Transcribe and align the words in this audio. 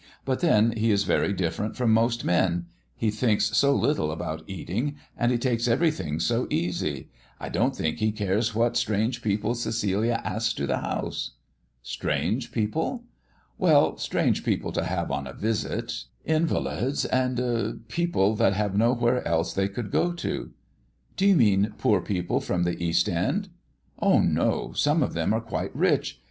But 0.25 0.39
then 0.39 0.71
he 0.71 0.89
is 0.89 1.03
very 1.03 1.31
different 1.31 1.75
from 1.75 1.93
most 1.93 2.25
men; 2.25 2.65
he 2.95 3.11
thinks 3.11 3.55
so 3.55 3.75
little 3.75 4.09
about 4.11 4.41
eating, 4.47 4.95
and 5.15 5.31
he 5.31 5.37
takes 5.37 5.67
everything 5.67 6.19
so 6.19 6.47
easy; 6.49 7.09
I 7.39 7.49
don't 7.49 7.75
think 7.75 7.99
he 7.99 8.11
cares 8.11 8.55
what 8.55 8.75
strange 8.75 9.21
people 9.21 9.53
Cecilia 9.53 10.19
asks 10.23 10.55
to 10.55 10.65
the 10.65 10.77
house." 10.79 11.33
"Strange 11.83 12.51
people!" 12.51 13.03
"Well; 13.59 13.95
strange 13.99 14.43
people 14.43 14.71
to 14.71 14.85
have 14.85 15.11
on 15.11 15.27
a 15.27 15.33
visit. 15.33 15.93
Invalids 16.25 17.05
and 17.05 17.87
people 17.87 18.35
that 18.37 18.53
have 18.53 18.75
nowhere 18.75 19.23
else 19.27 19.53
they 19.53 19.67
could 19.67 19.91
go 19.91 20.13
to." 20.13 20.49
"Do 21.15 21.27
you 21.27 21.35
mean 21.35 21.75
poor 21.77 22.01
people 22.01 22.41
from 22.41 22.63
the 22.63 22.83
East 22.83 23.07
End?" 23.07 23.49
"Oh 23.99 24.19
no; 24.19 24.73
some 24.73 25.03
of 25.03 25.13
them 25.13 25.31
are 25.31 25.41
quite 25.41 25.75
rich. 25.75 26.19